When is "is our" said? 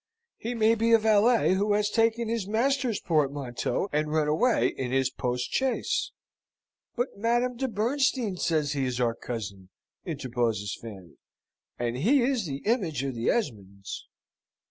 8.85-9.13